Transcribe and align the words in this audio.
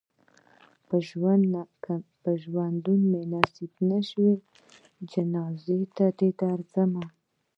په 2.23 2.31
ژوند 2.67 2.79
مې 3.11 3.21
نصیب 3.33 3.73
نه 3.89 3.99
شوې 4.09 4.33
جنازې 5.11 5.79
ته 5.95 6.05
دې 6.17 6.29
درځم. 6.39 6.93